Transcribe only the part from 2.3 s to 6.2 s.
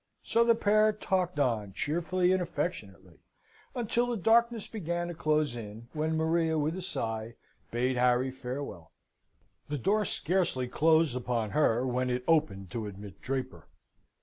and affectionately until the darkness began to close in, when